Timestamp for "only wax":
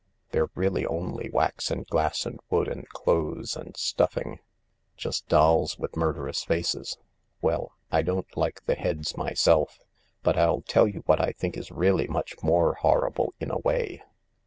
0.83-1.69